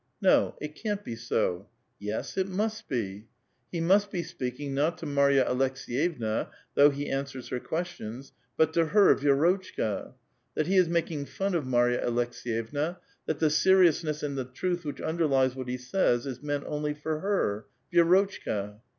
[0.19, 1.67] No; it can't Ihj so!
[1.99, 3.27] Yes; it must be!
[3.71, 8.87] he must be speaking, not to Marya Aleks^\vevna, though he answers her ((uestionH, but to
[8.87, 10.13] her, Vi^Totchka;
[10.55, 15.01] that he is making fun of Marva Aleks^vevna; that the seriousness and the truth which
[15.01, 18.79] underlies what he says is meant onlj' for her, Vi6 rolohka.